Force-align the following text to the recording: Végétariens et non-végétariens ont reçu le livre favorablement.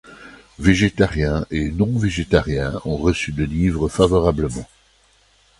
Végétariens 0.57 1.45
et 1.51 1.69
non-végétariens 1.69 2.81
ont 2.85 2.97
reçu 2.97 3.31
le 3.33 3.43
livre 3.45 3.87
favorablement. 3.87 4.67